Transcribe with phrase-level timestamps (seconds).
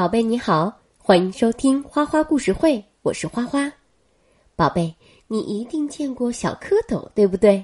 [0.00, 3.70] 宝贝你好，欢迎收听花花故事会，我是花花。
[4.56, 4.94] 宝贝，
[5.26, 7.62] 你一定见过小蝌蚪，对不对？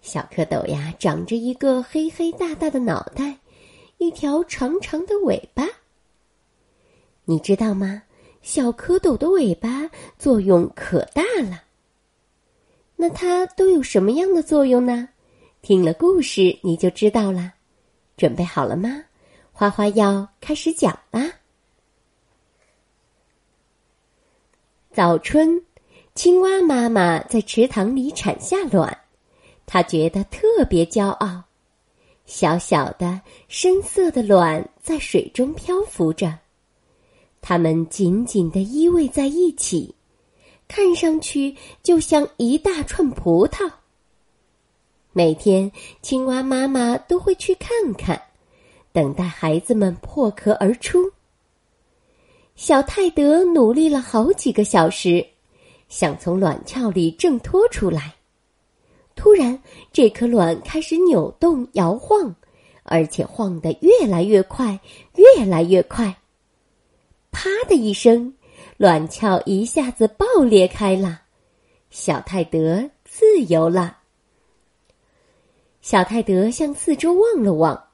[0.00, 3.38] 小蝌蚪呀，长着一个黑黑大大的脑袋，
[3.96, 5.66] 一条长长的尾巴。
[7.24, 8.04] 你知道吗？
[8.40, 11.64] 小蝌蚪的尾巴作用可大了。
[12.94, 15.08] 那它都有什么样的作用呢？
[15.60, 17.52] 听了故事你就知道了。
[18.16, 19.02] 准备好了吗？
[19.50, 21.28] 花花要开始讲啦。
[24.98, 25.62] 早春，
[26.16, 28.98] 青蛙妈妈在池塘里产下卵，
[29.64, 31.44] 她觉得特别骄傲。
[32.26, 36.36] 小小的深色的卵在水中漂浮着，
[37.40, 39.94] 它们紧紧的依偎在一起，
[40.66, 43.70] 看上去就像一大串葡萄。
[45.12, 45.70] 每天，
[46.02, 48.20] 青蛙妈妈都会去看看。
[48.90, 51.12] 等待孩子们破壳而出。
[52.58, 55.24] 小泰德努力了好几个小时，
[55.88, 58.12] 想从卵鞘里挣脱出来。
[59.14, 59.56] 突然，
[59.92, 62.34] 这颗卵开始扭动摇晃，
[62.82, 64.80] 而且晃得越来越快，
[65.14, 66.12] 越来越快。
[67.30, 68.34] 啪的一声，
[68.76, 71.20] 卵鞘一下子爆裂开了，
[71.90, 73.98] 小泰德自由了。
[75.80, 77.84] 小泰德向四周望了望。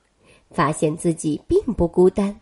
[0.50, 2.41] 发现自己并不孤单，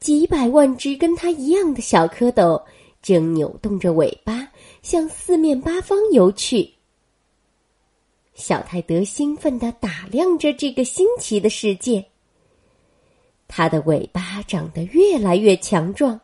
[0.00, 2.62] 几百万只跟他一样的小蝌蚪
[3.02, 4.48] 正扭动着尾巴
[4.80, 6.72] 向四面八方游去。
[8.32, 12.02] 小泰德兴奋地打量着这个新奇的世界。
[13.46, 16.18] 它的尾巴长得越来越强壮，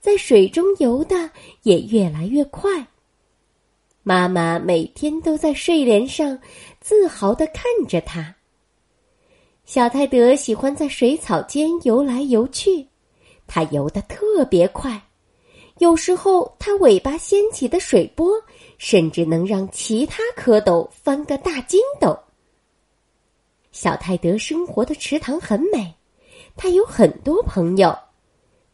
[0.00, 1.30] 在水中游的
[1.62, 2.86] 也越来越快。
[4.02, 6.38] 妈妈每天都在睡莲上
[6.80, 8.34] 自豪地看着它。
[9.66, 12.86] 小泰德喜欢在水草间游来游去，
[13.46, 15.00] 它游得特别快，
[15.78, 18.30] 有时候它尾巴掀起的水波，
[18.78, 22.18] 甚至能让其他蝌蚪翻个大筋斗。
[23.70, 25.94] 小泰德生活的池塘很美，
[26.56, 27.96] 他有很多朋友，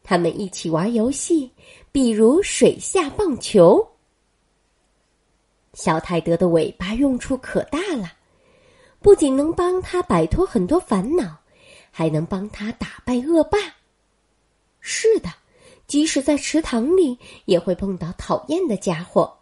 [0.03, 1.51] 他们一起玩游戏，
[1.91, 3.87] 比如水下棒球。
[5.73, 8.11] 小泰德的尾巴用处可大了。
[8.99, 11.35] 不仅能帮他摆脱很多烦恼，
[11.89, 13.57] 还能帮他打败恶霸。
[15.91, 19.39] 即使在池塘里，也会碰到讨厌的家伙。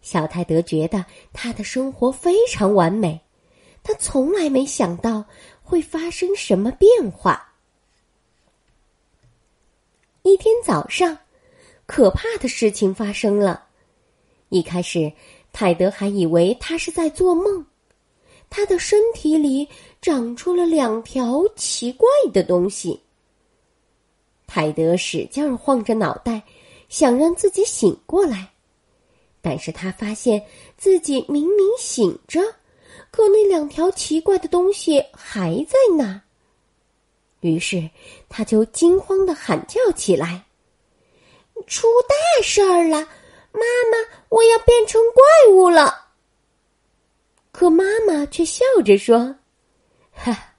[0.00, 3.20] 小泰德觉得他的生活非常完美，
[3.84, 5.24] 他从来没想到
[5.62, 7.54] 会发生什么变化。
[10.22, 11.16] 一天早上，
[11.86, 13.66] 可怕的事情发生了。
[14.48, 15.12] 一开始，
[15.52, 17.64] 泰德还以为他是在做梦。
[18.50, 19.68] 他的身体里
[20.00, 23.00] 长出了两条奇怪的东西。
[24.54, 26.42] 泰德使劲晃着脑袋，
[26.90, 28.52] 想让自己醒过来，
[29.40, 30.44] 但是他发现
[30.76, 32.38] 自己明明醒着，
[33.10, 36.20] 可那两条奇怪的东西还在那。
[37.40, 37.88] 于是
[38.28, 40.44] 他就惊慌的喊叫起来
[41.66, 42.98] ：“出大事儿了！
[43.52, 43.96] 妈妈，
[44.28, 46.08] 我要变成怪物了！”
[47.52, 49.34] 可妈妈却笑着说
[50.12, 50.54] ：“哈，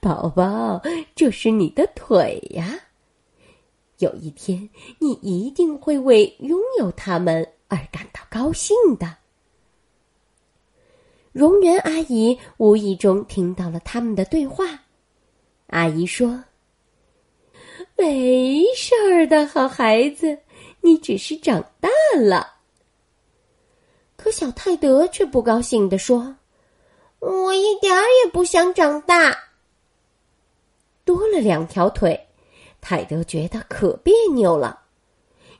[0.00, 0.80] 宝宝，
[1.14, 2.80] 这是你的腿呀。
[4.04, 9.16] 有一天，你一定会为拥有它们而感到高兴的。”
[11.32, 14.66] 荣园阿姨无意中听到了他们的对话，
[15.68, 16.44] 阿姨说
[17.96, 20.38] ：“没事儿的好孩子，
[20.80, 21.88] 你只是长大
[22.20, 22.52] 了。”
[24.16, 26.36] 可小泰德却不高兴地说
[27.18, 29.36] ：“我一点儿也不想长大。
[31.04, 32.23] 多了两条腿，
[32.86, 34.78] 泰德觉得可别扭了。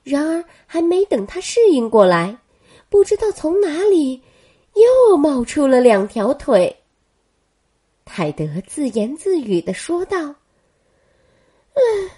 [0.02, 2.36] 然而，还没等他适应过来，
[2.90, 4.22] 不知道从哪里
[4.74, 6.82] 又冒出了两条腿。
[8.04, 10.18] 泰德自言自语的说道
[11.72, 12.10] ：“嗯，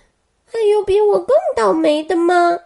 [0.45, 2.59] 还有比我更倒霉的吗？”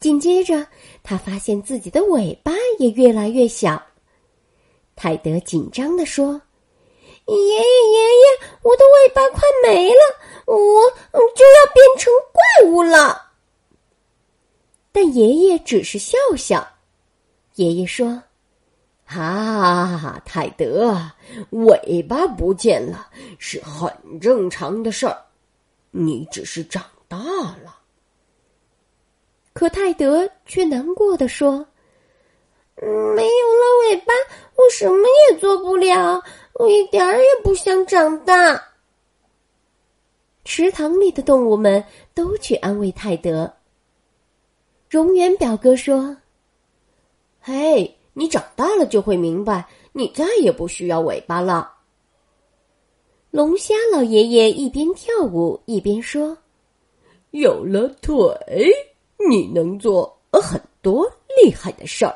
[0.00, 0.66] 紧接着，
[1.04, 2.50] 他发现自己的尾巴
[2.80, 3.80] 也越来越小。
[4.96, 6.42] 泰德紧张地说
[7.26, 8.26] ：“爷爷，爷爷，
[8.62, 10.00] 我的尾巴快没了，
[10.46, 10.90] 我
[11.36, 13.30] 就要变成怪物了。”
[14.92, 16.66] 但爷爷只是笑笑。
[17.54, 18.20] 爷爷说
[19.06, 21.00] ：“啊，泰德，
[21.50, 23.06] 尾巴不见了
[23.38, 23.88] 是很
[24.18, 25.16] 正常的事儿，
[25.92, 27.78] 你只是长大了。”
[29.54, 31.64] 可泰德却难过的说
[32.74, 34.12] ：“没有了尾巴，
[34.56, 36.20] 我什么也做不了。
[36.54, 38.60] 我一点儿也不想长大。”
[40.44, 43.54] 池塘里的动物们都去安慰泰德。
[44.90, 46.16] 荣源表哥说
[47.40, 51.72] ：“嘿，你长大了就会明白，你再也不需要尾巴了。”
[53.30, 56.36] 龙虾老爷爷一边跳舞一边说
[57.30, 58.36] ：“有了腿，
[59.30, 61.08] 你能做很多
[61.40, 62.14] 厉害的事儿。”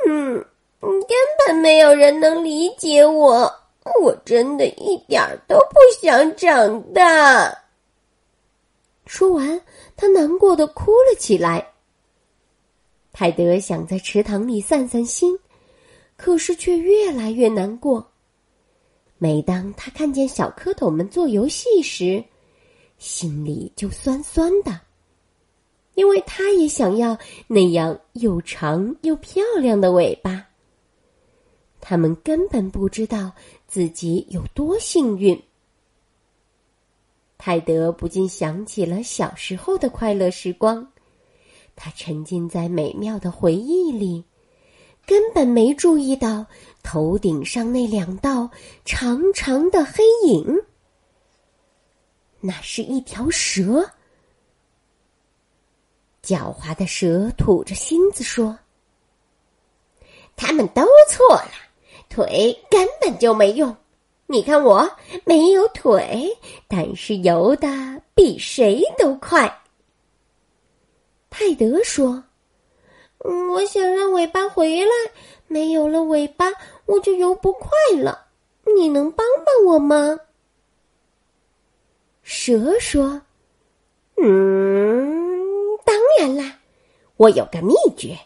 [0.08, 0.44] 嗯。”
[0.82, 3.52] 根本没有人能理解我，
[4.02, 7.56] 我真的一点都不想长大。
[9.06, 9.60] 说完，
[9.96, 11.66] 他难过的哭了起来。
[13.12, 15.36] 泰德想在池塘里散散心，
[16.16, 18.12] 可是却越来越难过。
[19.18, 22.22] 每当他看见小蝌蚪们做游戏时，
[22.98, 24.80] 心里就酸酸的，
[25.94, 27.18] 因为他也想要
[27.48, 30.46] 那样又长又漂亮的尾巴。
[31.80, 33.32] 他们根本不知道
[33.70, 35.40] 自己有多幸运。
[37.38, 40.90] 泰德不禁想起了小时候的快乐时光，
[41.76, 44.24] 他沉浸在美妙的回忆里，
[45.06, 46.44] 根本没注意到
[46.82, 48.50] 头顶上那两道
[48.84, 50.60] 长长的黑影。
[52.40, 53.88] 那是一条蛇。
[56.24, 58.58] 狡猾的蛇吐着芯子说
[60.34, 61.52] ：“他们都错了。”
[62.10, 63.74] 腿根本就没用，
[64.26, 64.90] 你看我
[65.24, 66.36] 没有腿，
[66.68, 67.68] 但是游的
[68.14, 69.62] 比谁都快。
[71.30, 72.24] 泰德说
[73.52, 74.90] ：“我想让尾巴回来，
[75.46, 76.52] 没有了尾巴
[76.84, 78.26] 我就游不快了。
[78.76, 80.18] 你能帮帮我吗？”
[82.24, 83.22] 蛇说
[84.20, 86.58] ：“嗯，当然啦，
[87.16, 88.18] 我有个秘诀，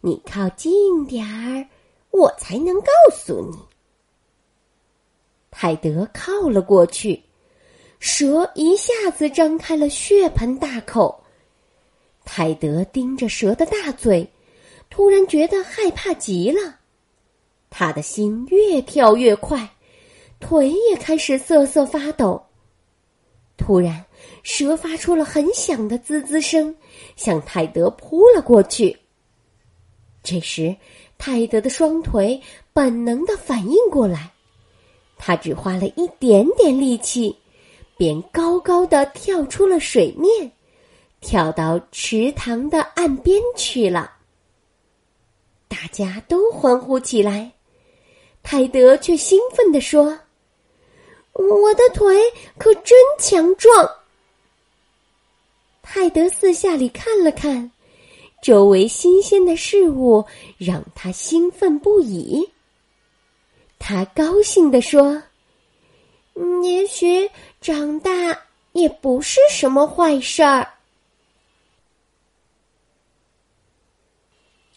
[0.00, 1.66] 你靠近点儿。”
[2.12, 3.58] 我才能告诉你。
[5.50, 7.22] 泰德靠了过去，
[7.98, 11.22] 蛇一下子张开了血盆大口。
[12.24, 14.26] 泰德盯着蛇的大嘴，
[14.88, 16.78] 突然觉得害怕极了。
[17.68, 19.68] 他的心越跳越快，
[20.38, 22.40] 腿也开始瑟瑟发抖。
[23.56, 24.04] 突然，
[24.42, 26.74] 蛇发出了很响的滋滋声，
[27.16, 28.98] 向泰德扑了过去。
[30.22, 30.76] 这时，
[31.24, 32.42] 泰德的双腿
[32.72, 34.32] 本能的反应过来，
[35.16, 37.38] 他只花了一点点力气，
[37.96, 40.50] 便高高的跳出了水面，
[41.20, 44.14] 跳到池塘的岸边去了。
[45.68, 47.52] 大家都欢呼起来，
[48.42, 50.18] 泰德却兴奋地说
[51.34, 52.18] ：“我的腿
[52.58, 53.88] 可真强壮！”
[55.82, 57.70] 泰德四下里看了看。
[58.42, 60.26] 周围新鲜的事物
[60.58, 62.50] 让他兴奋不已。
[63.78, 65.22] 他高兴地说
[66.64, 67.30] ：“也许
[67.60, 68.10] 长大
[68.72, 70.68] 也不是什么坏事儿。”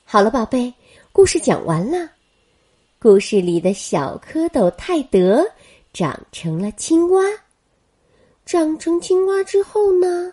[0.06, 0.72] 好了，宝贝，
[1.12, 2.12] 故事讲完了。
[3.00, 5.44] 故事里的小蝌蚪泰德
[5.92, 7.24] 长成了青蛙。
[8.46, 10.32] 长成青蛙之后呢？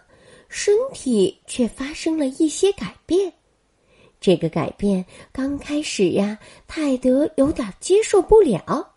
[0.54, 3.32] 身体却发生了一些改变，
[4.20, 5.02] 这个改变
[5.32, 6.38] 刚开始呀，
[6.68, 8.92] 泰德有点接受不了。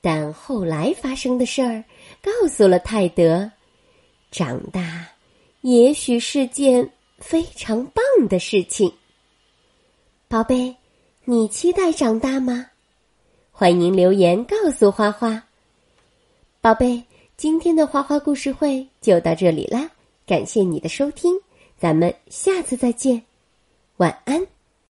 [0.00, 1.84] 但后来发生的事儿
[2.22, 3.52] 告诉了泰德，
[4.30, 5.06] 长大
[5.60, 8.90] 也许是件非常棒的事情。
[10.26, 10.74] 宝贝，
[11.26, 12.66] 你期待长大吗？
[13.52, 15.42] 欢迎留言告诉花花。
[16.62, 17.04] 宝贝，
[17.36, 19.90] 今天的花花故事会就到这里啦。
[20.30, 21.40] 感谢你的收听，
[21.76, 23.24] 咱们下次再见，
[23.96, 24.46] 晚安。